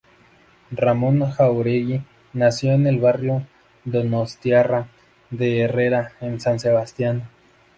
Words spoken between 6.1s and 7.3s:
en San Sebastián.